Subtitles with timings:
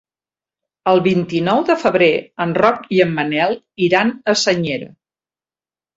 [0.91, 2.09] El vint-i-nou de febrer
[2.45, 3.55] en Roc i en Manel
[3.89, 4.93] iran a Senyera.